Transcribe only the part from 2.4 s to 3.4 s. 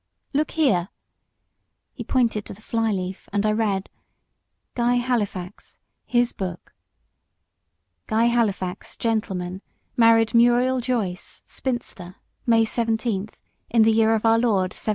to the fly leaf,